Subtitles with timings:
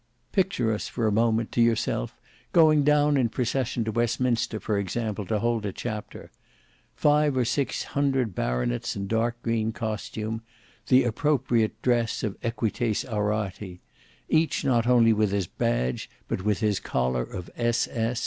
[0.31, 2.19] "Picture us for a moment, to yourself
[2.53, 6.31] going down in procession to Westminster for example to hold a chapter.
[6.95, 13.79] Five or six hundred baronets in dark green costume,—the appropriate dress of equites aurati;
[14.27, 18.19] each not only with his badge, but with his collar of S.S.